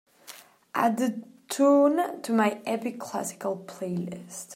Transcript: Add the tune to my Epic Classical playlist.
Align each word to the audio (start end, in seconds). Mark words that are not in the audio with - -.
Add 0.73 0.97
the 0.97 1.21
tune 1.47 2.23
to 2.23 2.31
my 2.33 2.59
Epic 2.65 2.99
Classical 2.99 3.63
playlist. 3.67 4.47